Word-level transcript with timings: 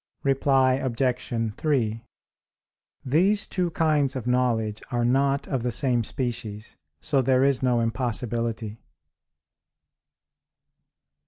Reply 0.23 0.73
Obj. 0.83 1.53
3: 1.57 2.03
These 3.05 3.45
two 3.45 3.69
kinds 3.69 4.15
of 4.15 4.25
knowledge 4.25 4.81
are 4.89 5.05
not 5.05 5.47
of 5.47 5.61
the 5.61 5.69
same 5.69 6.03
species, 6.03 6.75
so 6.99 7.21
there 7.21 7.43
is 7.43 7.61
no 7.61 7.79
impossibility. 7.81 8.81